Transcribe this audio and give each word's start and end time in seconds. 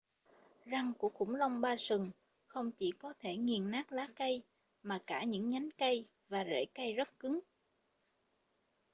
răng 0.65 0.93
của 0.97 1.09
khủng 1.09 1.35
long 1.35 1.61
ba 1.61 1.77
sừng 1.77 2.11
không 2.45 2.71
chỉ 2.71 2.91
có 2.99 3.13
thể 3.19 3.35
nghiền 3.37 3.71
nát 3.71 3.91
lá 3.91 4.07
cây 4.15 4.41
mà 4.83 4.99
cả 5.07 5.23
những 5.23 5.47
nhánh 5.47 5.69
cây 5.77 6.05
và 6.29 6.43
rễ 6.49 6.65
cây 6.73 6.93
rất 6.93 7.19
cứng 7.19 7.39